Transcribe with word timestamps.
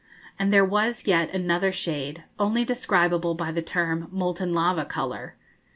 And 0.39 0.51
there 0.51 0.65
was 0.65 1.05
yet 1.05 1.29
another 1.29 1.71
shade, 1.71 2.23
only 2.39 2.65
describable 2.65 3.35
by 3.35 3.51
the 3.51 3.61
term 3.61 4.07
'molten 4.11 4.51
lava 4.51 4.83
colour.' 4.83 5.35